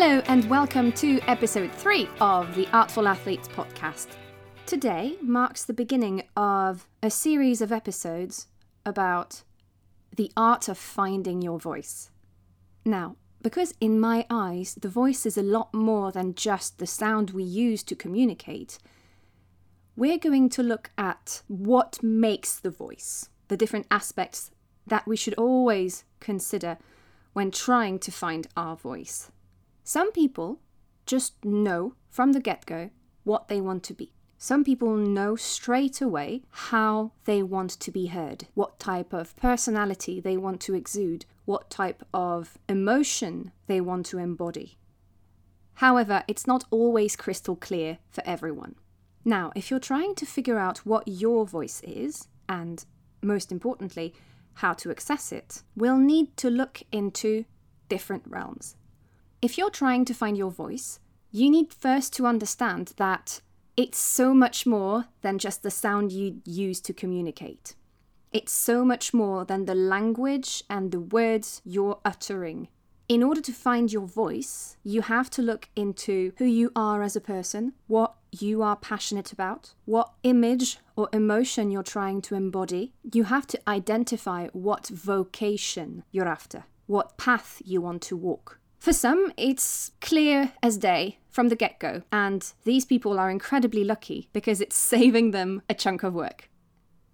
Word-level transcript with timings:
Hello, 0.00 0.22
and 0.28 0.48
welcome 0.48 0.92
to 0.92 1.20
episode 1.22 1.72
three 1.72 2.08
of 2.20 2.54
the 2.54 2.68
Artful 2.72 3.08
Athletes 3.08 3.48
podcast. 3.48 4.06
Today 4.64 5.16
marks 5.20 5.64
the 5.64 5.72
beginning 5.72 6.22
of 6.36 6.86
a 7.02 7.10
series 7.10 7.60
of 7.60 7.72
episodes 7.72 8.46
about 8.86 9.42
the 10.14 10.30
art 10.36 10.68
of 10.68 10.78
finding 10.78 11.42
your 11.42 11.58
voice. 11.58 12.12
Now, 12.84 13.16
because 13.42 13.74
in 13.80 13.98
my 13.98 14.24
eyes, 14.30 14.76
the 14.80 14.88
voice 14.88 15.26
is 15.26 15.36
a 15.36 15.42
lot 15.42 15.74
more 15.74 16.12
than 16.12 16.36
just 16.36 16.78
the 16.78 16.86
sound 16.86 17.30
we 17.30 17.42
use 17.42 17.82
to 17.82 17.96
communicate, 17.96 18.78
we're 19.96 20.16
going 20.16 20.48
to 20.50 20.62
look 20.62 20.92
at 20.96 21.42
what 21.48 22.00
makes 22.04 22.60
the 22.60 22.70
voice, 22.70 23.30
the 23.48 23.56
different 23.56 23.88
aspects 23.90 24.52
that 24.86 25.08
we 25.08 25.16
should 25.16 25.34
always 25.34 26.04
consider 26.20 26.78
when 27.32 27.50
trying 27.50 27.98
to 27.98 28.12
find 28.12 28.46
our 28.56 28.76
voice. 28.76 29.32
Some 29.88 30.12
people 30.12 30.60
just 31.06 31.42
know 31.42 31.94
from 32.10 32.32
the 32.32 32.40
get 32.40 32.66
go 32.66 32.90
what 33.24 33.48
they 33.48 33.58
want 33.58 33.82
to 33.84 33.94
be. 33.94 34.12
Some 34.36 34.62
people 34.62 34.94
know 34.94 35.34
straight 35.34 36.02
away 36.02 36.42
how 36.50 37.12
they 37.24 37.42
want 37.42 37.70
to 37.70 37.90
be 37.90 38.08
heard, 38.08 38.48
what 38.52 38.78
type 38.78 39.14
of 39.14 39.34
personality 39.36 40.20
they 40.20 40.36
want 40.36 40.60
to 40.60 40.74
exude, 40.74 41.24
what 41.46 41.70
type 41.70 42.04
of 42.12 42.58
emotion 42.68 43.50
they 43.66 43.80
want 43.80 44.04
to 44.04 44.18
embody. 44.18 44.76
However, 45.76 46.22
it's 46.28 46.46
not 46.46 46.64
always 46.70 47.16
crystal 47.16 47.56
clear 47.56 47.96
for 48.10 48.22
everyone. 48.26 48.74
Now, 49.24 49.52
if 49.56 49.70
you're 49.70 49.80
trying 49.80 50.14
to 50.16 50.26
figure 50.26 50.58
out 50.58 50.84
what 50.84 51.08
your 51.08 51.46
voice 51.46 51.80
is, 51.82 52.28
and 52.46 52.84
most 53.22 53.50
importantly, 53.50 54.12
how 54.56 54.74
to 54.74 54.90
access 54.90 55.32
it, 55.32 55.62
we'll 55.74 55.96
need 55.96 56.36
to 56.36 56.50
look 56.50 56.82
into 56.92 57.46
different 57.88 58.24
realms. 58.26 58.76
If 59.40 59.56
you're 59.56 59.70
trying 59.70 60.04
to 60.06 60.14
find 60.14 60.36
your 60.36 60.50
voice, 60.50 60.98
you 61.30 61.48
need 61.48 61.72
first 61.72 62.12
to 62.14 62.26
understand 62.26 62.94
that 62.96 63.40
it's 63.76 63.98
so 63.98 64.34
much 64.34 64.66
more 64.66 65.04
than 65.22 65.38
just 65.38 65.62
the 65.62 65.70
sound 65.70 66.10
you 66.10 66.42
use 66.44 66.80
to 66.80 66.92
communicate. 66.92 67.76
It's 68.32 68.50
so 68.50 68.84
much 68.84 69.14
more 69.14 69.44
than 69.44 69.66
the 69.66 69.76
language 69.76 70.64
and 70.68 70.90
the 70.90 70.98
words 70.98 71.62
you're 71.64 72.00
uttering. 72.04 72.66
In 73.08 73.22
order 73.22 73.40
to 73.42 73.52
find 73.52 73.92
your 73.92 74.08
voice, 74.08 74.76
you 74.82 75.02
have 75.02 75.30
to 75.30 75.42
look 75.42 75.68
into 75.76 76.32
who 76.38 76.44
you 76.44 76.72
are 76.74 77.04
as 77.04 77.14
a 77.14 77.20
person, 77.20 77.74
what 77.86 78.14
you 78.32 78.60
are 78.60 78.74
passionate 78.76 79.32
about, 79.32 79.72
what 79.84 80.14
image 80.24 80.78
or 80.96 81.08
emotion 81.12 81.70
you're 81.70 81.84
trying 81.84 82.20
to 82.22 82.34
embody. 82.34 82.92
You 83.12 83.24
have 83.24 83.46
to 83.46 83.60
identify 83.68 84.48
what 84.48 84.88
vocation 84.88 86.02
you're 86.10 86.28
after, 86.28 86.64
what 86.86 87.16
path 87.16 87.62
you 87.64 87.80
want 87.80 88.02
to 88.02 88.16
walk. 88.16 88.58
For 88.78 88.92
some, 88.92 89.32
it's 89.36 89.92
clear 90.00 90.52
as 90.62 90.78
day 90.78 91.18
from 91.28 91.48
the 91.48 91.56
get 91.56 91.78
go, 91.78 92.02
and 92.12 92.52
these 92.64 92.84
people 92.84 93.18
are 93.18 93.30
incredibly 93.30 93.84
lucky 93.84 94.28
because 94.32 94.60
it's 94.60 94.76
saving 94.94 95.32
them 95.32 95.62
a 95.68 95.74
chunk 95.74 96.02
of 96.02 96.14
work. 96.14 96.48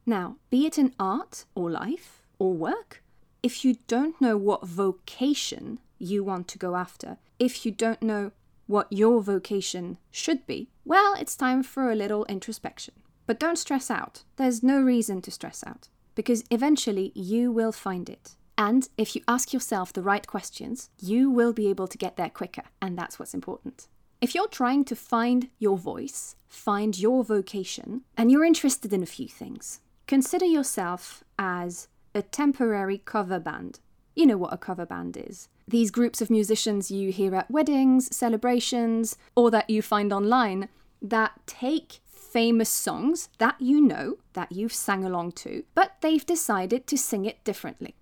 Now, 0.07 0.37
be 0.51 0.67
it 0.67 0.79
in 0.79 0.95
art 1.01 1.47
or 1.55 1.71
life 1.71 2.23
or 2.39 2.53
work, 2.53 3.03
if 3.43 3.65
you 3.65 3.77
don't 3.87 4.21
know 4.21 4.37
what 4.37 4.67
vocation 4.67 5.79
you 5.99 6.23
want 6.23 6.49
to 6.49 6.59
go 6.59 6.77
after, 6.77 7.17
if 7.39 7.65
you 7.65 7.73
don't 7.73 8.03
know 8.03 8.33
what 8.67 8.91
your 8.91 9.23
vocation 9.23 9.99
should 10.11 10.47
be, 10.47 10.71
well, 10.85 11.15
it's 11.19 11.37
time 11.37 11.63
for 11.63 11.91
a 11.91 11.95
little 11.95 12.25
introspection. 12.27 12.95
But 13.27 13.41
don't 13.41 13.59
stress 13.59 13.91
out. 13.91 14.25
There's 14.37 14.63
no 14.63 14.81
reason 14.81 15.23
to 15.23 15.31
stress 15.31 15.65
out 15.67 15.89
because 16.15 16.45
eventually 16.51 17.13
you 17.15 17.51
will 17.51 17.73
find 17.73 18.09
it. 18.09 18.37
And 18.57 18.89
if 18.97 19.17
you 19.17 19.23
ask 19.27 19.53
yourself 19.53 19.93
the 19.93 20.03
right 20.03 20.27
questions, 20.27 20.91
you 21.01 21.31
will 21.31 21.53
be 21.53 21.69
able 21.69 21.89
to 21.89 21.99
get 21.99 22.17
there 22.17 22.31
quicker, 22.31 22.63
and 22.81 22.97
that's 22.97 23.19
what's 23.19 23.35
important. 23.35 23.89
If 24.21 24.35
you're 24.35 24.49
trying 24.49 24.85
to 24.87 24.97
find 24.97 25.49
your 25.59 25.77
voice, 25.77 26.37
find 26.47 26.99
your 26.99 27.25
vocation, 27.25 28.03
and 28.17 28.31
you're 28.31 28.45
interested 28.45 28.93
in 28.93 29.03
a 29.03 29.07
few 29.07 29.29
things, 29.29 29.81
consider 30.07 30.47
yourself 30.47 31.25
as 31.39 31.89
a 32.15 32.23
temporary 32.23 32.99
cover 32.99 33.41
band. 33.41 33.81
You 34.15 34.27
know 34.27 34.37
what 34.37 34.55
a 34.55 34.59
cover 34.59 34.87
band 34.87 35.17
is. 35.17 35.49
These 35.67 35.91
groups 35.91 36.21
of 36.21 36.31
musicians 36.31 36.91
you 36.91 37.11
hear 37.11 37.35
at 37.35 37.51
weddings, 37.51 38.15
celebrations, 38.17 39.17
or 39.35 39.51
that 39.51 39.69
you 39.69 39.83
find 39.83 40.13
online 40.13 40.69
that 41.03 41.33
take 41.47 42.01
famous 42.07 42.69
songs 42.69 43.29
that 43.39 43.61
you 43.61 43.81
know, 43.81 44.19
that 44.33 44.53
you've 44.53 44.73
sang 44.73 45.05
along 45.05 45.33
to, 45.33 45.65
but 45.75 45.97
they've 46.01 46.25
decided 46.25 46.87
to 46.87 46.97
sing 46.97 47.25
it 47.25 47.43
differently 47.45 47.95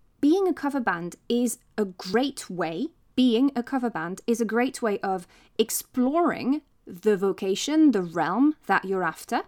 a 0.52 0.54
cover 0.54 0.80
band 0.80 1.16
is 1.30 1.58
a 1.78 1.86
great 1.86 2.50
way, 2.50 2.88
being 3.16 3.50
a 3.56 3.62
cover 3.62 3.88
band 3.88 4.20
is 4.26 4.38
a 4.38 4.44
great 4.44 4.82
way 4.82 4.98
of 4.98 5.26
exploring 5.58 6.60
the 6.86 7.16
vocation, 7.16 7.92
the 7.92 8.02
realm 8.02 8.54
that 8.66 8.84
you're 8.84 9.02
after, 9.02 9.44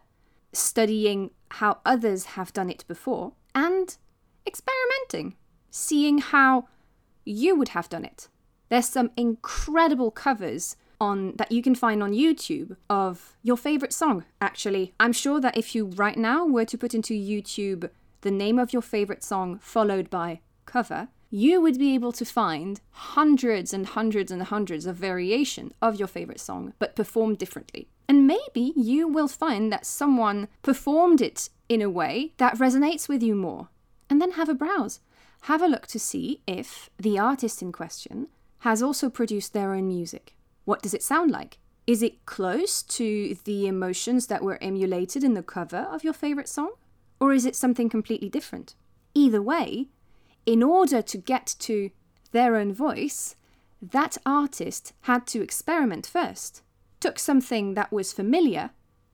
studying 0.52 1.30
how 1.60 1.78
others 1.84 2.24
have 2.36 2.54
done 2.54 2.70
it 2.70 2.84
before, 2.88 3.32
and 3.54 3.98
experimenting, 4.46 5.36
seeing 5.70 6.18
how 6.18 6.68
you 7.26 7.54
would 7.54 7.70
have 7.70 7.90
done 7.90 8.06
it. 8.06 8.28
There's 8.70 8.88
some 8.88 9.10
incredible 9.14 10.10
covers 10.10 10.76
on 10.98 11.36
that 11.36 11.52
you 11.52 11.60
can 11.60 11.74
find 11.74 12.02
on 12.02 12.12
YouTube 12.12 12.76
of 12.88 13.36
your 13.42 13.58
favorite 13.58 13.92
song 13.92 14.24
actually. 14.40 14.94
I'm 14.98 15.12
sure 15.12 15.38
that 15.40 15.58
if 15.58 15.74
you 15.74 15.84
right 15.84 16.16
now 16.16 16.46
were 16.46 16.64
to 16.64 16.78
put 16.78 16.94
into 16.94 17.12
YouTube 17.12 17.90
the 18.22 18.30
name 18.30 18.58
of 18.58 18.72
your 18.72 18.80
favorite 18.80 19.22
song 19.22 19.58
followed 19.58 20.08
by 20.08 20.40
cover, 20.66 21.08
you 21.30 21.60
would 21.60 21.78
be 21.78 21.94
able 21.94 22.12
to 22.12 22.24
find 22.24 22.80
hundreds 22.90 23.72
and 23.72 23.86
hundreds 23.86 24.30
and 24.30 24.42
hundreds 24.42 24.86
of 24.86 24.96
variation 24.96 25.72
of 25.82 25.96
your 25.96 26.08
favorite 26.08 26.40
song, 26.40 26.74
but 26.78 26.94
performed 26.94 27.38
differently. 27.38 27.88
And 28.08 28.26
maybe 28.26 28.72
you 28.76 29.08
will 29.08 29.28
find 29.28 29.72
that 29.72 29.86
someone 29.86 30.48
performed 30.62 31.20
it 31.20 31.48
in 31.68 31.82
a 31.82 31.90
way 31.90 32.34
that 32.36 32.58
resonates 32.58 33.08
with 33.08 33.22
you 33.22 33.34
more. 33.34 33.68
And 34.08 34.20
then 34.20 34.32
have 34.32 34.48
a 34.48 34.54
browse. 34.54 35.00
Have 35.42 35.62
a 35.62 35.66
look 35.66 35.86
to 35.88 35.98
see 35.98 36.40
if 36.46 36.88
the 36.98 37.18
artist 37.18 37.62
in 37.62 37.72
question 37.72 38.28
has 38.60 38.82
also 38.82 39.10
produced 39.10 39.52
their 39.52 39.74
own 39.74 39.88
music. 39.88 40.34
What 40.64 40.82
does 40.82 40.94
it 40.94 41.02
sound 41.02 41.30
like? 41.30 41.58
Is 41.86 42.02
it 42.02 42.24
close 42.24 42.82
to 42.82 43.36
the 43.44 43.66
emotions 43.66 44.28
that 44.28 44.42
were 44.42 44.62
emulated 44.62 45.22
in 45.22 45.34
the 45.34 45.42
cover 45.42 45.88
of 45.90 46.04
your 46.04 46.14
favorite 46.14 46.48
song? 46.48 46.72
Or 47.20 47.32
is 47.32 47.44
it 47.44 47.56
something 47.56 47.88
completely 47.88 48.28
different? 48.28 48.74
Either 49.14 49.42
way, 49.42 49.88
in 50.46 50.62
order 50.62 51.02
to 51.02 51.18
get 51.18 51.54
to 51.60 51.90
their 52.32 52.56
own 52.56 52.72
voice, 52.72 53.36
that 53.80 54.16
artist 54.24 54.92
had 55.02 55.26
to 55.28 55.42
experiment 55.42 56.06
first, 56.06 56.62
took 57.00 57.18
something 57.18 57.74
that 57.74 57.92
was 57.92 58.12
familiar, 58.12 58.70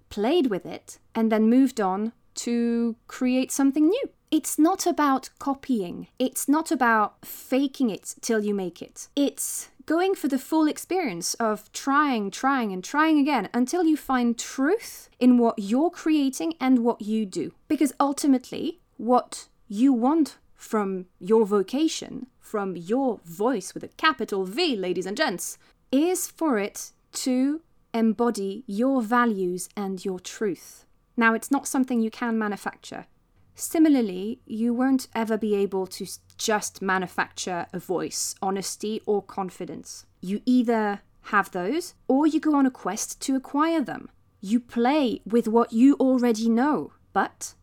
played 0.09 0.47
with 0.47 0.65
it, 0.67 0.99
and 1.15 1.31
then 1.31 1.51
moved 1.51 1.81
on 1.81 2.13
to 2.35 2.97
create 3.07 3.51
something 3.51 3.89
new. 3.89 4.11
It's 4.31 4.59
not 4.59 4.87
about 4.87 5.31
copying, 5.41 6.07
it's 6.19 6.49
not 6.49 6.71
about 6.71 7.27
faking 7.27 7.91
it 7.91 8.15
till 8.21 8.45
you 8.45 8.55
make 8.55 8.81
it. 8.81 9.09
It's 9.17 9.71
going 9.87 10.15
for 10.15 10.29
the 10.29 10.39
full 10.39 10.69
experience 10.69 11.35
of 11.35 11.73
trying, 11.73 12.31
trying, 12.31 12.73
and 12.73 12.85
trying 12.85 13.19
again 13.19 13.49
until 13.53 13.83
you 13.83 13.97
find 13.97 14.39
truth 14.39 15.09
in 15.19 15.37
what 15.37 15.59
you're 15.59 15.91
creating 15.91 16.55
and 16.61 16.85
what 16.85 17.03
you 17.03 17.27
do. 17.27 17.53
Because 17.67 17.93
ultimately, 17.99 18.79
what 18.99 19.49
you 19.67 19.93
want 19.93 20.37
from 20.61 21.07
your 21.19 21.47
vocation, 21.47 22.27
from 22.39 22.77
your 22.77 23.19
voice 23.25 23.73
with 23.73 23.83
a 23.83 23.89
capital 23.89 24.45
V, 24.45 24.77
ladies 24.77 25.07
and 25.07 25.17
gents, 25.17 25.57
is 25.91 26.27
for 26.27 26.59
it 26.59 26.93
to 27.13 27.63
embody 27.95 28.63
your 28.67 29.01
values 29.01 29.71
and 29.75 30.05
your 30.05 30.21
truth. 30.21 30.85
Now, 31.17 31.33
it's 31.33 31.51
not 31.51 31.67
something 31.67 32.03
you 32.03 32.11
can 32.11 32.39
manufacture. 32.39 33.07
Similarly, 33.55 34.41
you 34.45 34.75
won't 34.75 35.09
ever 35.15 35.39
be 35.39 35.55
able 35.55 35.87
to 35.87 36.07
just 36.37 36.83
manufacture 36.83 37.67
a 37.73 37.79
voice, 37.79 38.35
honesty, 38.43 39.01
or 39.07 39.23
confidence. 39.23 40.05
You 40.21 40.43
either 40.45 41.01
have 41.23 41.51
those 41.53 41.95
or 42.07 42.27
you 42.27 42.39
go 42.39 42.55
on 42.55 42.67
a 42.67 42.71
quest 42.71 43.19
to 43.23 43.35
acquire 43.35 43.81
them. 43.81 44.11
You 44.43 44.61
play 44.61 45.23
with 45.25 45.49
what 45.49 45.73
you 45.73 45.95
already 45.95 46.51
know, 46.51 46.93
but 47.15 47.55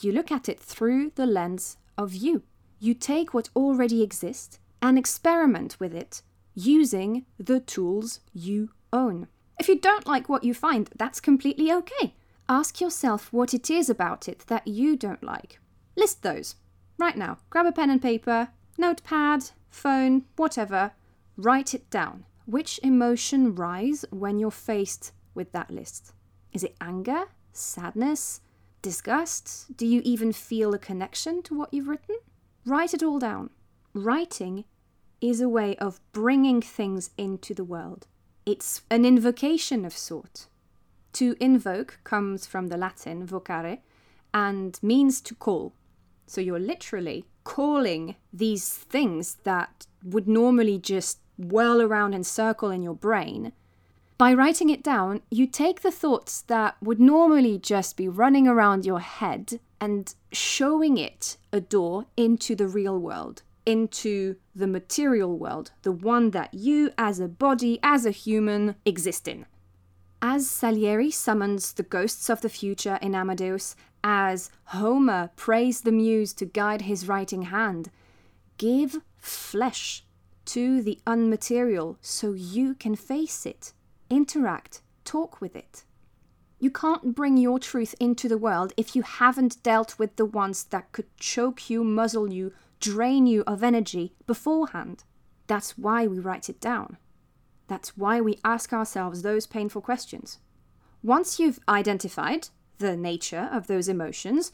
you 0.00 0.12
look 0.12 0.30
at 0.30 0.48
it 0.48 0.60
through 0.60 1.10
the 1.16 1.26
lens 1.26 1.78
of 1.96 2.14
you. 2.14 2.42
You 2.78 2.94
take 2.94 3.32
what 3.32 3.50
already 3.56 4.02
exists 4.02 4.58
and 4.82 4.98
experiment 4.98 5.76
with 5.80 5.94
it 5.94 6.22
using 6.54 7.24
the 7.38 7.60
tools 7.60 8.20
you 8.32 8.70
own. 8.92 9.28
If 9.58 9.68
you 9.68 9.78
don't 9.78 10.06
like 10.06 10.28
what 10.28 10.44
you 10.44 10.54
find, 10.54 10.90
that's 10.96 11.20
completely 11.20 11.72
okay. 11.72 12.14
Ask 12.48 12.80
yourself 12.80 13.32
what 13.32 13.54
it 13.54 13.70
is 13.70 13.88
about 13.88 14.28
it 14.28 14.44
that 14.48 14.66
you 14.66 14.96
don't 14.96 15.22
like. 15.22 15.58
List 15.96 16.22
those. 16.22 16.56
Right 16.98 17.16
now, 17.16 17.38
grab 17.50 17.66
a 17.66 17.72
pen 17.72 17.90
and 17.90 18.02
paper, 18.02 18.48
notepad, 18.76 19.50
phone, 19.70 20.24
whatever, 20.36 20.92
write 21.36 21.74
it 21.74 21.88
down. 21.90 22.24
Which 22.46 22.78
emotion 22.82 23.54
rise 23.54 24.04
when 24.10 24.38
you're 24.38 24.50
faced 24.50 25.12
with 25.34 25.52
that 25.52 25.70
list? 25.70 26.12
Is 26.52 26.62
it 26.62 26.76
anger, 26.80 27.24
sadness, 27.52 28.40
disgust? 28.84 29.76
Do 29.76 29.86
you 29.86 30.02
even 30.04 30.30
feel 30.32 30.74
a 30.74 30.78
connection 30.78 31.42
to 31.44 31.54
what 31.58 31.72
you've 31.72 31.88
written? 31.88 32.16
Write 32.66 32.92
it 32.92 33.02
all 33.02 33.18
down. 33.18 33.48
Writing 33.94 34.64
is 35.22 35.40
a 35.40 35.48
way 35.48 35.74
of 35.76 36.00
bringing 36.12 36.60
things 36.60 37.10
into 37.16 37.54
the 37.54 37.64
world. 37.64 38.06
It's 38.44 38.82
an 38.90 39.06
invocation 39.06 39.86
of 39.86 39.96
sort. 39.96 40.48
To 41.14 41.34
invoke 41.40 42.00
comes 42.04 42.46
from 42.46 42.66
the 42.66 42.76
Latin 42.76 43.26
vocare 43.26 43.78
and 44.34 44.78
means 44.82 45.22
to 45.22 45.34
call. 45.34 45.72
So 46.26 46.42
you're 46.42 46.58
literally 46.58 47.24
calling 47.42 48.16
these 48.32 48.68
things 48.68 49.36
that 49.44 49.86
would 50.02 50.28
normally 50.28 50.78
just 50.78 51.20
whirl 51.38 51.80
around 51.80 52.12
and 52.12 52.26
circle 52.26 52.70
in 52.70 52.82
your 52.82 52.94
brain. 52.94 53.52
By 54.16 54.32
writing 54.32 54.70
it 54.70 54.84
down, 54.84 55.22
you 55.28 55.48
take 55.48 55.82
the 55.82 55.90
thoughts 55.90 56.42
that 56.42 56.76
would 56.80 57.00
normally 57.00 57.58
just 57.58 57.96
be 57.96 58.08
running 58.08 58.46
around 58.46 58.86
your 58.86 59.00
head 59.00 59.58
and 59.80 60.14
showing 60.30 60.96
it 60.98 61.36
a 61.52 61.60
door 61.60 62.06
into 62.16 62.54
the 62.54 62.68
real 62.68 62.96
world, 62.96 63.42
into 63.66 64.36
the 64.54 64.68
material 64.68 65.36
world, 65.36 65.72
the 65.82 65.90
one 65.90 66.30
that 66.30 66.54
you 66.54 66.92
as 66.96 67.18
a 67.18 67.26
body, 67.26 67.80
as 67.82 68.06
a 68.06 68.12
human, 68.12 68.76
exist 68.84 69.26
in. 69.26 69.46
As 70.22 70.48
Salieri 70.48 71.10
summons 71.10 71.72
the 71.72 71.82
ghosts 71.82 72.30
of 72.30 72.40
the 72.40 72.48
future 72.48 73.00
in 73.02 73.16
Amadeus, 73.16 73.74
as 74.04 74.48
Homer 74.66 75.30
prays 75.34 75.80
the 75.80 75.92
muse 75.92 76.32
to 76.34 76.44
guide 76.46 76.82
his 76.82 77.08
writing 77.08 77.42
hand, 77.42 77.90
give 78.58 78.98
flesh 79.18 80.04
to 80.46 80.80
the 80.82 81.00
unmaterial 81.04 81.96
so 82.00 82.32
you 82.32 82.74
can 82.74 82.94
face 82.94 83.44
it, 83.44 83.72
interact, 84.10 84.82
talk 85.04 85.40
with 85.40 85.56
it. 85.56 85.84
You 86.58 86.70
can't 86.70 87.14
bring 87.14 87.36
your 87.36 87.58
truth 87.58 87.94
into 88.00 88.28
the 88.28 88.38
world 88.38 88.72
if 88.76 88.96
you 88.96 89.02
haven't 89.02 89.62
dealt 89.62 89.98
with 89.98 90.16
the 90.16 90.24
ones 90.24 90.64
that 90.64 90.92
could 90.92 91.14
choke 91.16 91.68
you, 91.68 91.84
muzzle 91.84 92.32
you, 92.32 92.52
drain 92.80 93.26
you 93.26 93.44
of 93.46 93.62
energy 93.62 94.14
beforehand. 94.26 95.04
That's 95.46 95.76
why 95.76 96.06
we 96.06 96.18
write 96.18 96.48
it 96.48 96.60
down. 96.60 96.96
That's 97.66 97.96
why 97.96 98.20
we 98.20 98.38
ask 98.44 98.72
ourselves 98.72 99.22
those 99.22 99.46
painful 99.46 99.82
questions. 99.82 100.38
Once 101.02 101.38
you've 101.38 101.60
identified 101.68 102.48
the 102.78 102.96
nature 102.96 103.48
of 103.52 103.66
those 103.66 103.88
emotions, 103.88 104.52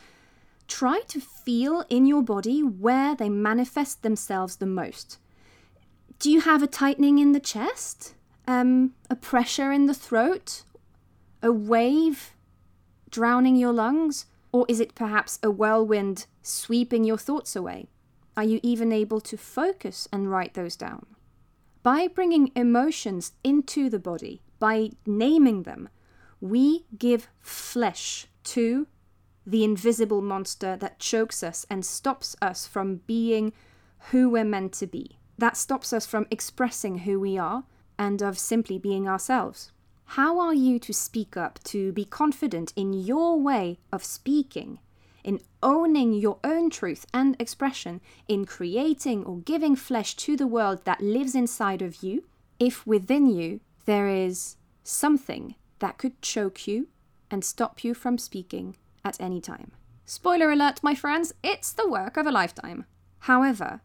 try 0.67 1.03
to 1.08 1.20
feel 1.20 1.85
in 1.88 2.06
your 2.06 2.23
body 2.23 2.62
where 2.62 3.14
they 3.14 3.29
manifest 3.29 4.03
themselves 4.03 4.56
the 4.56 4.67
most. 4.67 5.19
Do 6.19 6.31
you 6.31 6.41
have 6.41 6.62
a 6.62 6.67
tightening 6.67 7.19
in 7.19 7.32
the 7.32 7.41
chest? 7.41 8.14
Um, 8.47 8.95
a 9.09 9.17
pressure 9.17 9.73
in 9.73 9.87
the 9.87 9.95
throat? 9.95 10.63
A 11.43 11.53
wave 11.53 12.35
drowning 13.11 13.57
your 13.57 13.73
lungs? 13.73 14.27
Or 14.53 14.67
is 14.69 14.81
it 14.81 14.95
perhaps 14.95 15.39
a 15.43 15.51
whirlwind 15.51 16.27
sweeping 16.43 17.05
your 17.05 17.19
thoughts 17.19 17.55
away? 17.55 17.89
Are 18.37 18.45
you 18.45 18.61
even 18.63 18.93
able 18.93 19.21
to 19.21 19.37
focus 19.37 20.09
and 20.13 20.31
write 20.31 20.55
those 20.55 20.77
down? 20.77 21.07
By 21.83 22.09
bringing 22.09 22.51
emotions 22.55 23.33
into 23.43 23.89
the 23.89 23.99
body, 23.99 24.43
by 24.59 24.91
naming 25.07 25.63
them, 25.63 25.89
we 26.41 26.85
give 26.99 27.29
flesh 27.41 28.27
to 28.45 28.87
the 29.47 29.65
invisible 29.65 30.21
monster 30.21 30.77
that 30.77 30.99
chokes 30.99 31.43
us 31.43 31.67
and 31.71 31.85
stops 31.85 32.37
us 32.43 32.67
from 32.67 32.97
being 33.07 33.53
who 34.11 34.29
we're 34.29 34.45
meant 34.45 34.73
to 34.75 34.87
be. 34.87 35.19
That 35.39 35.57
stops 35.57 35.93
us 35.93 36.07
from 36.07 36.27
expressing 36.31 36.99
who 36.99 37.19
we 37.19 37.39
are 37.39 37.65
and 38.00 38.23
of 38.23 38.38
simply 38.38 38.79
being 38.79 39.06
ourselves. 39.06 39.73
How 40.17 40.41
are 40.41 40.55
you 40.55 40.79
to 40.79 40.93
speak 40.93 41.37
up, 41.37 41.62
to 41.64 41.93
be 41.93 42.06
confident 42.06 42.73
in 42.75 42.94
your 42.94 43.38
way 43.38 43.79
of 43.93 44.02
speaking, 44.02 44.79
in 45.23 45.38
owning 45.62 46.14
your 46.14 46.38
own 46.43 46.70
truth 46.70 47.05
and 47.12 47.37
expression, 47.38 48.00
in 48.26 48.47
creating 48.47 49.25
or 49.26 49.41
giving 49.41 49.76
flesh 49.76 50.17
to 50.17 50.35
the 50.35 50.47
world 50.47 50.87
that 50.87 51.02
lives 51.02 51.35
inside 51.35 51.82
of 51.82 52.02
you, 52.02 52.25
if 52.58 52.87
within 52.87 53.26
you 53.26 53.61
there 53.85 54.08
is 54.08 54.56
something 54.82 55.55
that 55.81 55.99
could 55.99 56.23
choke 56.23 56.67
you 56.67 56.88
and 57.31 57.44
stop 57.44 57.85
you 57.85 57.93
from 57.93 58.17
speaking 58.17 58.76
at 59.05 59.20
any 59.20 59.43
time. 59.43 59.73
Spoiler 60.06 60.50
alert, 60.50 60.82
my 60.82 60.94
friends, 60.94 61.35
it's 61.44 61.70
the 61.70 61.88
work 61.88 62.17
of 62.17 62.26
a 62.26 62.32
lifetime. 62.32 62.87
However, 63.20 63.82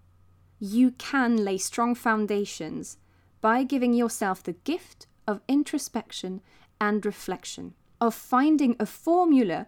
you 0.58 0.92
can 0.92 1.44
lay 1.44 1.58
strong 1.58 1.96
foundations 1.96 2.98
by 3.46 3.64
giving 3.64 3.94
yourself 3.94 4.42
the 4.42 4.54
gift 4.64 5.06
of 5.28 5.40
introspection 5.48 6.42
and 6.82 7.06
reflection, 7.06 7.76
of 8.02 8.12
finding 8.12 8.76
a 8.80 8.88
formula 8.88 9.68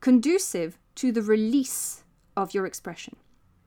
conducive 0.00 0.78
to 0.94 1.12
the 1.12 1.20
release 1.20 2.02
of 2.34 2.54
your 2.54 2.64
expression. 2.64 3.14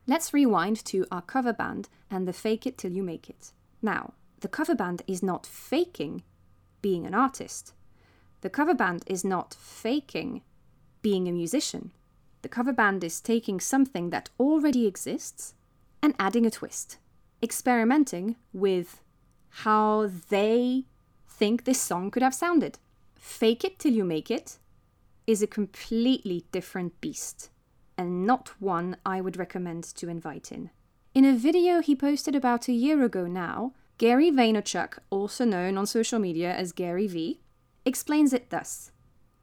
Let's 0.08 0.34
rewind 0.34 0.84
to 0.86 1.06
our 1.12 1.22
cover 1.22 1.54
band 1.54 1.88
and 2.10 2.28
the 2.28 2.34
fake 2.34 2.66
it 2.66 2.80
till 2.80 2.94
you 2.94 3.04
make 3.04 3.30
it. 3.30 3.52
Now, 3.80 4.14
the 4.40 4.48
cover 4.48 4.74
band 4.74 5.04
is 5.06 5.22
not 5.22 5.46
faking 5.46 6.24
being 6.82 7.06
an 7.06 7.14
artist. 7.14 7.74
The 8.42 8.50
cover 8.50 8.74
band 8.74 9.04
is 9.06 9.24
not 9.24 9.54
faking 9.54 10.42
being 11.04 11.28
a 11.28 11.32
musician. 11.32 11.92
The 12.42 12.50
cover 12.50 12.74
band 12.74 13.04
is 13.04 13.22
taking 13.22 13.60
something 13.60 14.10
that 14.10 14.32
already 14.40 14.88
exists 14.88 15.54
and 16.02 16.16
adding 16.18 16.48
a 16.48 16.50
twist, 16.50 16.98
experimenting 17.44 18.36
with 18.52 19.03
how 19.58 20.10
they 20.30 20.84
think 21.28 21.64
this 21.64 21.80
song 21.80 22.10
could 22.10 22.24
have 22.24 22.34
sounded. 22.34 22.80
Fake 23.16 23.64
it 23.64 23.78
till 23.78 23.94
you 23.94 24.04
make 24.04 24.32
it 24.32 24.58
is 25.28 25.44
a 25.44 25.48
completely 25.48 26.46
different 26.52 27.00
beast, 27.02 27.52
and 27.96 28.26
not 28.26 28.50
one 28.60 28.98
I 29.06 29.22
would 29.22 29.38
recommend 29.38 29.84
to 29.96 30.10
invite 30.10 30.52
in. 30.52 30.72
In 31.14 31.24
a 31.24 31.38
video 31.38 31.82
he 31.82 31.96
posted 31.96 32.36
about 32.36 32.68
a 32.68 32.74
year 32.74 33.04
ago 33.04 33.28
now, 33.28 33.74
Gary 34.00 34.32
Vaynerchuk, 34.32 34.98
also 35.12 35.46
known 35.46 35.78
on 35.78 35.86
social 35.86 36.18
media 36.18 36.52
as 36.54 36.72
Gary 36.72 37.06
Vee, 37.06 37.40
explains 37.86 38.34
it 38.34 38.50
thus. 38.50 38.92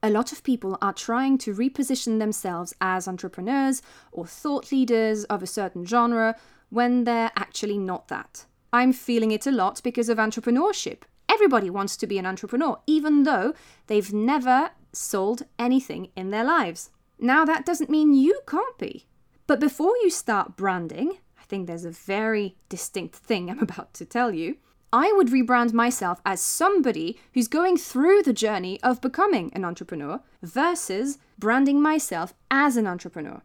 A 0.02 0.10
lot 0.10 0.32
of 0.32 0.42
people 0.42 0.76
are 0.82 0.92
trying 0.92 1.38
to 1.38 1.54
reposition 1.54 2.18
themselves 2.18 2.74
as 2.80 3.06
entrepreneurs 3.06 3.80
or 4.10 4.26
thought 4.26 4.72
leaders 4.72 5.22
of 5.24 5.42
a 5.42 5.46
certain 5.46 5.86
genre 5.86 6.34
when 6.68 7.04
they're 7.04 7.30
actually 7.36 7.78
not 7.78 8.08
that. 8.08 8.46
I'm 8.72 8.92
feeling 8.92 9.32
it 9.32 9.46
a 9.46 9.50
lot 9.50 9.80
because 9.82 10.08
of 10.08 10.18
entrepreneurship. 10.18 11.02
Everybody 11.28 11.70
wants 11.70 11.96
to 11.96 12.06
be 12.06 12.18
an 12.18 12.26
entrepreneur, 12.26 12.78
even 12.86 13.24
though 13.24 13.54
they've 13.86 14.12
never 14.12 14.70
sold 14.92 15.42
anything 15.58 16.08
in 16.16 16.30
their 16.30 16.44
lives. 16.44 16.90
Now, 17.18 17.44
that 17.44 17.66
doesn't 17.66 17.90
mean 17.90 18.14
you 18.14 18.40
can't 18.46 18.78
be. 18.78 19.06
But 19.46 19.60
before 19.60 19.94
you 20.02 20.10
start 20.10 20.56
branding, 20.56 21.18
I 21.38 21.44
think 21.44 21.66
there's 21.66 21.84
a 21.84 21.90
very 21.90 22.56
distinct 22.68 23.16
thing 23.16 23.50
I'm 23.50 23.58
about 23.60 23.94
to 23.94 24.04
tell 24.04 24.34
you. 24.34 24.56
I 24.92 25.12
would 25.12 25.28
rebrand 25.28 25.72
myself 25.72 26.20
as 26.26 26.40
somebody 26.40 27.18
who's 27.32 27.46
going 27.46 27.76
through 27.76 28.22
the 28.22 28.32
journey 28.32 28.80
of 28.82 29.00
becoming 29.00 29.52
an 29.54 29.64
entrepreneur 29.64 30.20
versus 30.42 31.18
branding 31.38 31.80
myself 31.80 32.34
as 32.50 32.76
an 32.76 32.88
entrepreneur. 32.88 33.42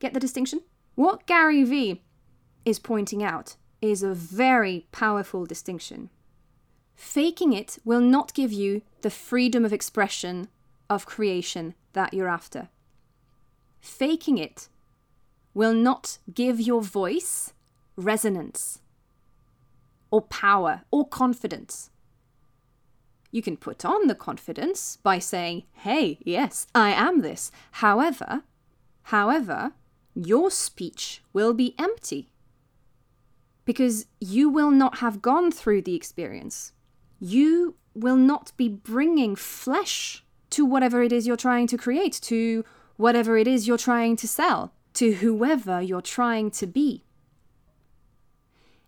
Get 0.00 0.14
the 0.14 0.20
distinction? 0.20 0.62
What 0.96 1.26
Gary 1.26 1.62
Vee 1.62 2.02
is 2.64 2.80
pointing 2.80 3.22
out 3.22 3.56
is 3.80 4.02
a 4.02 4.14
very 4.14 4.86
powerful 4.92 5.46
distinction. 5.46 6.10
Faking 6.94 7.52
it 7.52 7.78
will 7.84 8.00
not 8.00 8.34
give 8.34 8.52
you 8.52 8.82
the 9.02 9.10
freedom 9.10 9.64
of 9.64 9.72
expression, 9.72 10.48
of 10.90 11.06
creation 11.06 11.74
that 11.92 12.12
you're 12.12 12.28
after. 12.28 12.68
Faking 13.80 14.38
it 14.38 14.68
will 15.54 15.72
not 15.74 16.18
give 16.34 16.60
your 16.60 16.82
voice 16.82 17.52
resonance 17.96 18.80
or 20.10 20.22
power 20.22 20.82
or 20.90 21.06
confidence. 21.06 21.90
You 23.30 23.42
can 23.42 23.56
put 23.56 23.84
on 23.84 24.06
the 24.06 24.14
confidence 24.14 24.96
by 25.02 25.18
saying, 25.18 25.64
hey, 25.72 26.18
yes, 26.24 26.66
I 26.74 26.90
am 26.90 27.20
this. 27.20 27.50
However, 27.72 28.42
however, 29.04 29.72
your 30.14 30.50
speech 30.50 31.22
will 31.32 31.52
be 31.52 31.74
empty 31.78 32.30
because 33.68 34.06
you 34.18 34.48
will 34.48 34.70
not 34.70 34.98
have 34.98 35.20
gone 35.20 35.52
through 35.52 35.82
the 35.82 35.94
experience 35.94 36.72
you 37.20 37.74
will 37.94 38.16
not 38.16 38.52
be 38.56 38.68
bringing 38.68 39.34
flesh 39.34 40.24
to 40.50 40.64
whatever 40.64 41.02
it 41.02 41.12
is 41.12 41.26
you're 41.26 41.36
trying 41.36 41.66
to 41.66 41.76
create, 41.76 42.12
to 42.22 42.64
whatever 42.96 43.36
it 43.36 43.46
is 43.46 43.66
you're 43.66 43.76
trying 43.76 44.16
to 44.16 44.28
sell, 44.28 44.72
to 44.94 45.14
whoever 45.14 45.82
you're 45.82 46.00
trying 46.00 46.50
to 46.50 46.66
be. 46.66 47.04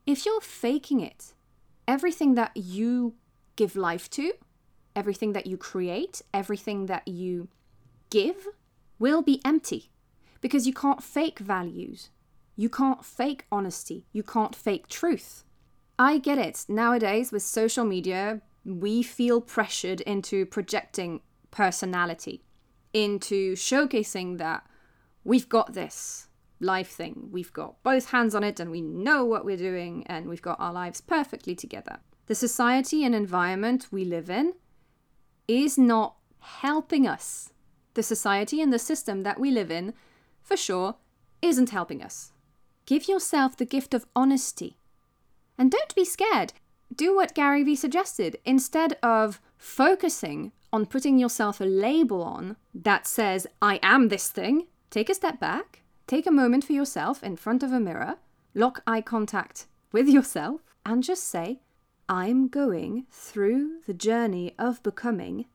If 0.06 0.24
you're 0.24 0.40
faking 0.40 1.00
it, 1.00 1.34
everything 1.86 2.34
that 2.34 2.56
you 2.56 3.14
give 3.56 3.76
life 3.76 4.08
to, 4.10 4.32
everything 4.96 5.32
that 5.32 5.46
you 5.46 5.56
create, 5.56 6.22
everything 6.32 6.86
that 6.86 7.06
you 7.06 7.48
give 8.10 8.48
will 8.98 9.22
be 9.22 9.40
empty 9.44 9.90
because 10.40 10.66
you 10.66 10.72
can't 10.72 11.02
fake 11.02 11.38
values. 11.38 12.10
You 12.60 12.68
can't 12.68 13.02
fake 13.02 13.46
honesty. 13.50 14.04
You 14.12 14.22
can't 14.22 14.54
fake 14.54 14.86
truth. 14.86 15.44
I 15.98 16.18
get 16.18 16.36
it. 16.36 16.66
Nowadays, 16.68 17.32
with 17.32 17.42
social 17.42 17.86
media, 17.86 18.42
we 18.66 19.02
feel 19.02 19.40
pressured 19.40 20.02
into 20.02 20.44
projecting 20.44 21.22
personality, 21.50 22.44
into 22.92 23.54
showcasing 23.54 24.36
that 24.36 24.66
we've 25.24 25.48
got 25.48 25.72
this, 25.72 26.28
life 26.60 26.90
thing. 26.90 27.30
We've 27.32 27.50
got 27.50 27.82
both 27.82 28.10
hands 28.10 28.34
on 28.34 28.44
it 28.44 28.60
and 28.60 28.70
we 28.70 28.82
know 28.82 29.24
what 29.24 29.46
we're 29.46 29.56
doing 29.56 30.06
and 30.06 30.28
we've 30.28 30.42
got 30.42 30.60
our 30.60 30.74
lives 30.74 31.00
perfectly 31.00 31.54
together. 31.54 32.00
The 32.26 32.34
society 32.34 33.06
and 33.06 33.14
environment 33.14 33.86
we 33.90 34.04
live 34.04 34.28
in 34.28 34.52
is 35.48 35.78
not 35.78 36.16
helping 36.40 37.08
us. 37.08 37.54
The 37.94 38.02
society 38.02 38.60
and 38.60 38.70
the 38.70 38.78
system 38.78 39.22
that 39.22 39.40
we 39.40 39.50
live 39.50 39.70
in, 39.70 39.94
for 40.42 40.58
sure, 40.58 40.96
isn't 41.40 41.70
helping 41.70 42.02
us. 42.02 42.32
Give 42.90 43.06
yourself 43.06 43.56
the 43.56 43.64
gift 43.64 43.94
of 43.94 44.04
honesty. 44.16 44.76
And 45.56 45.70
don't 45.70 45.94
be 45.94 46.04
scared. 46.04 46.54
Do 46.92 47.14
what 47.14 47.36
Gary 47.36 47.62
Vee 47.62 47.76
suggested. 47.76 48.38
Instead 48.44 48.98
of 49.00 49.40
focusing 49.56 50.50
on 50.72 50.86
putting 50.86 51.16
yourself 51.16 51.60
a 51.60 51.64
label 51.64 52.20
on 52.20 52.56
that 52.74 53.06
says, 53.06 53.46
I 53.62 53.78
am 53.80 54.08
this 54.08 54.28
thing, 54.30 54.66
take 54.90 55.08
a 55.08 55.14
step 55.14 55.38
back, 55.38 55.82
take 56.08 56.26
a 56.26 56.32
moment 56.32 56.64
for 56.64 56.72
yourself 56.72 57.22
in 57.22 57.36
front 57.36 57.62
of 57.62 57.72
a 57.72 57.78
mirror, 57.78 58.16
lock 58.54 58.82
eye 58.88 59.02
contact 59.02 59.68
with 59.92 60.08
yourself, 60.08 60.60
and 60.84 61.04
just 61.04 61.22
say, 61.22 61.60
I'm 62.08 62.48
going 62.48 63.06
through 63.08 63.82
the 63.86 63.94
journey 63.94 64.56
of 64.58 64.82
becoming 64.82 65.46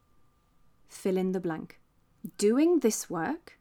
fill 0.88 1.18
in 1.18 1.34
the 1.34 1.42
blank. 1.42 1.82
Doing 2.38 2.80
this 2.80 3.10
work 3.10 3.60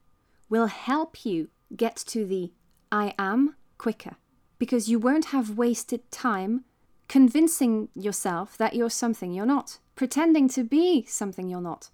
will 0.48 0.66
help 0.66 1.26
you 1.26 1.48
get 1.74 1.96
to 1.96 2.24
the 2.24 2.52
I 2.92 3.12
am 3.18 3.56
quicker 3.84 4.16
because 4.58 4.88
you 4.88 4.98
won't 4.98 5.26
have 5.26 5.58
wasted 5.58 6.10
time 6.10 6.64
convincing 7.06 7.90
yourself 7.94 8.56
that 8.56 8.74
you're 8.74 8.88
something 8.88 9.34
you're 9.34 9.44
not, 9.44 9.78
pretending 9.94 10.48
to 10.48 10.64
be 10.64 11.04
something 11.04 11.50
you're 11.50 11.60
not. 11.60 11.90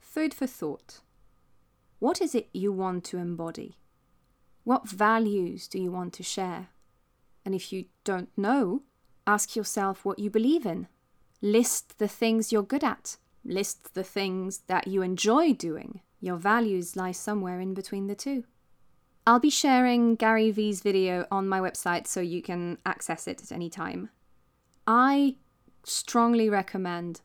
Food 0.00 0.34
for 0.34 0.48
thought. 0.48 1.02
What 2.00 2.20
is 2.20 2.34
it 2.34 2.48
you 2.52 2.72
want 2.72 3.04
to 3.04 3.18
embody? 3.18 3.76
What 4.64 4.88
values 4.88 5.68
do 5.68 5.78
you 5.80 5.92
want 5.92 6.14
to 6.14 6.24
share? 6.24 6.70
And 7.44 7.54
if 7.54 7.72
you 7.72 7.84
don't 8.02 8.36
know, 8.36 8.82
ask 9.24 9.54
yourself 9.54 10.04
what 10.04 10.18
you 10.18 10.30
believe 10.30 10.66
in. 10.66 10.88
List 11.40 12.00
the 12.00 12.08
things 12.08 12.50
you're 12.50 12.74
good 12.74 12.82
at. 12.82 13.18
List 13.44 13.94
the 13.94 14.02
things 14.02 14.62
that 14.66 14.88
you 14.88 15.00
enjoy 15.00 15.52
doing. 15.52 16.00
Your 16.20 16.38
values 16.38 16.96
lie 16.96 17.12
somewhere 17.12 17.60
in 17.60 17.72
between 17.72 18.08
the 18.08 18.16
two. 18.16 18.42
I'll 19.28 19.38
be 19.38 19.50
sharing 19.50 20.14
Gary 20.14 20.50
Vee's 20.50 20.80
video 20.80 21.26
on 21.30 21.50
my 21.50 21.60
website 21.60 22.06
so 22.06 22.18
you 22.22 22.40
can 22.40 22.78
access 22.86 23.28
it 23.28 23.42
at 23.42 23.52
any 23.52 23.68
time. 23.68 24.08
I 24.86 25.36
strongly 25.84 26.48
recommend 26.48 27.20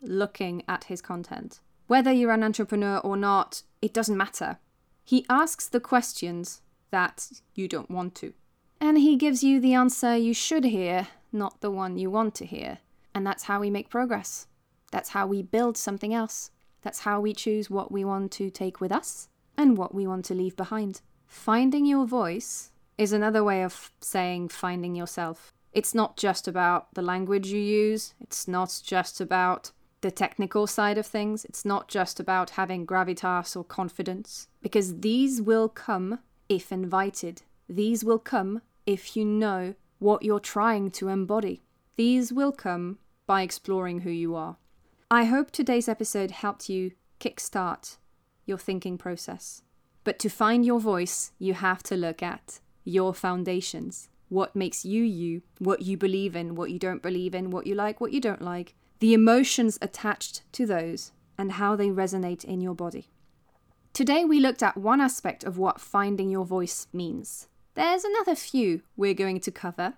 looking 0.00 0.62
at 0.68 0.84
his 0.84 1.02
content. 1.02 1.58
Whether 1.88 2.12
you're 2.12 2.30
an 2.30 2.44
entrepreneur 2.44 2.98
or 2.98 3.16
not, 3.16 3.64
it 3.82 3.92
doesn't 3.92 4.16
matter. 4.16 4.58
He 5.02 5.26
asks 5.28 5.68
the 5.68 5.80
questions 5.80 6.62
that 6.92 7.28
you 7.56 7.66
don't 7.66 7.90
want 7.90 8.14
to. 8.16 8.34
And 8.80 8.96
he 8.96 9.16
gives 9.16 9.42
you 9.42 9.58
the 9.58 9.74
answer 9.74 10.16
you 10.16 10.34
should 10.34 10.62
hear, 10.62 11.08
not 11.32 11.60
the 11.60 11.72
one 11.72 11.98
you 11.98 12.08
want 12.08 12.36
to 12.36 12.46
hear. 12.46 12.78
And 13.16 13.26
that's 13.26 13.42
how 13.42 13.58
we 13.58 13.68
make 13.68 13.90
progress. 13.90 14.46
That's 14.92 15.08
how 15.08 15.26
we 15.26 15.42
build 15.42 15.76
something 15.76 16.14
else. 16.14 16.52
That's 16.82 17.00
how 17.00 17.20
we 17.20 17.34
choose 17.34 17.68
what 17.68 17.90
we 17.90 18.04
want 18.04 18.30
to 18.34 18.48
take 18.48 18.80
with 18.80 18.92
us 18.92 19.28
and 19.56 19.76
what 19.76 19.92
we 19.92 20.06
want 20.06 20.24
to 20.26 20.34
leave 20.34 20.54
behind. 20.54 21.00
Finding 21.28 21.84
your 21.84 22.06
voice 22.06 22.70
is 22.96 23.12
another 23.12 23.44
way 23.44 23.62
of 23.62 23.92
saying 24.00 24.48
finding 24.48 24.96
yourself. 24.96 25.52
It's 25.72 25.94
not 25.94 26.16
just 26.16 26.48
about 26.48 26.92
the 26.94 27.02
language 27.02 27.48
you 27.48 27.60
use, 27.60 28.14
it's 28.18 28.48
not 28.48 28.80
just 28.84 29.20
about 29.20 29.70
the 30.00 30.10
technical 30.10 30.66
side 30.66 30.96
of 30.96 31.06
things, 31.06 31.44
it's 31.44 31.66
not 31.66 31.86
just 31.88 32.18
about 32.18 32.50
having 32.50 32.86
gravitas 32.86 33.54
or 33.56 33.62
confidence, 33.62 34.48
because 34.62 35.00
these 35.00 35.42
will 35.42 35.68
come 35.68 36.20
if 36.48 36.72
invited. 36.72 37.42
These 37.68 38.04
will 38.04 38.18
come 38.18 38.62
if 38.86 39.14
you 39.14 39.24
know 39.24 39.74
what 39.98 40.22
you're 40.22 40.40
trying 40.40 40.90
to 40.92 41.08
embody. 41.08 41.62
These 41.96 42.32
will 42.32 42.52
come 42.52 42.98
by 43.26 43.42
exploring 43.42 44.00
who 44.00 44.10
you 44.10 44.34
are. 44.34 44.56
I 45.10 45.24
hope 45.24 45.50
today's 45.50 45.88
episode 45.88 46.30
helped 46.30 46.70
you 46.70 46.92
kickstart 47.20 47.98
your 48.46 48.58
thinking 48.58 48.96
process. 48.96 49.62
But 50.08 50.18
to 50.20 50.30
find 50.30 50.64
your 50.64 50.80
voice, 50.80 51.32
you 51.38 51.52
have 51.52 51.82
to 51.82 51.94
look 51.94 52.22
at 52.22 52.60
your 52.82 53.12
foundations. 53.12 54.08
What 54.30 54.56
makes 54.56 54.82
you 54.82 55.04
you, 55.04 55.42
what 55.58 55.82
you 55.82 55.98
believe 55.98 56.34
in, 56.34 56.54
what 56.54 56.70
you 56.70 56.78
don't 56.78 57.02
believe 57.02 57.34
in, 57.34 57.50
what 57.50 57.66
you 57.66 57.74
like, 57.74 58.00
what 58.00 58.14
you 58.14 58.18
don't 58.18 58.40
like, 58.40 58.74
the 59.00 59.12
emotions 59.12 59.78
attached 59.82 60.50
to 60.52 60.64
those, 60.64 61.12
and 61.36 61.52
how 61.52 61.76
they 61.76 61.90
resonate 61.90 62.42
in 62.42 62.62
your 62.62 62.74
body. 62.74 63.10
Today, 63.92 64.24
we 64.24 64.40
looked 64.40 64.62
at 64.62 64.78
one 64.78 65.02
aspect 65.02 65.44
of 65.44 65.58
what 65.58 65.78
finding 65.78 66.30
your 66.30 66.46
voice 66.46 66.86
means. 66.90 67.48
There's 67.74 68.04
another 68.04 68.34
few 68.34 68.80
we're 68.96 69.12
going 69.12 69.40
to 69.40 69.50
cover, 69.50 69.92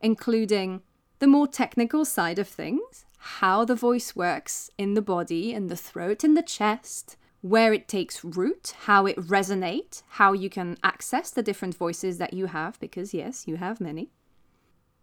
including 0.00 0.80
the 1.18 1.26
more 1.26 1.46
technical 1.46 2.06
side 2.06 2.38
of 2.38 2.48
things, 2.48 3.04
how 3.18 3.66
the 3.66 3.74
voice 3.74 4.16
works 4.16 4.70
in 4.78 4.94
the 4.94 5.02
body, 5.02 5.52
in 5.52 5.66
the 5.66 5.76
throat, 5.76 6.24
in 6.24 6.32
the 6.32 6.42
chest, 6.42 7.18
where 7.42 7.72
it 7.72 7.88
takes 7.88 8.24
root, 8.24 8.74
how 8.82 9.06
it 9.06 9.16
resonates, 9.16 10.02
how 10.10 10.32
you 10.32 10.50
can 10.50 10.76
access 10.82 11.30
the 11.30 11.42
different 11.42 11.74
voices 11.74 12.18
that 12.18 12.34
you 12.34 12.46
have, 12.46 12.78
because 12.80 13.14
yes, 13.14 13.48
you 13.48 13.56
have 13.56 13.80
many. 13.80 14.10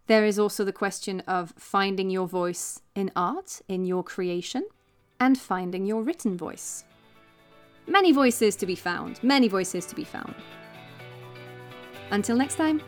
There 0.08 0.25
is 0.25 0.39
also 0.39 0.63
the 0.63 0.72
question 0.72 1.22
of 1.22 1.53
finding 1.58 2.10
your 2.10 2.27
voice 2.27 2.82
in 2.96 3.12
art, 3.15 3.62
in 3.67 3.86
your 3.86 4.03
creation, 4.03 4.65
and 5.20 5.38
finding 5.38 5.86
your 5.86 6.03
written 6.03 6.38
voice. 6.38 6.86
Many 7.88 8.12
voices 8.12 8.56
to 8.58 8.65
be 8.65 8.75
found, 8.75 9.22
many 9.24 9.48
voices 9.48 9.86
to 9.88 9.96
be 9.96 10.03
found. 10.03 10.36
Until 12.12 12.38
next 12.38 12.56
time. 12.56 12.82